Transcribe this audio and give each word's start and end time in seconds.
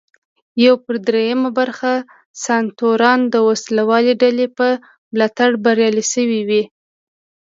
یو 0.65 0.73
پر 0.83 0.95
درېیمه 1.07 1.49
برخه 1.59 1.91
سناتوران 2.43 3.19
د 3.29 3.35
وسله 3.47 3.83
والې 3.89 4.13
ډلې 4.21 4.47
په 4.57 4.67
ملاتړ 5.13 5.49
بریالي 5.63 6.03
شوي 6.13 6.41
وي. 6.49 6.63